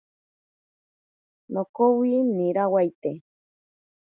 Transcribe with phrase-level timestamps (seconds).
[1.53, 3.11] Nokowi nirawaite.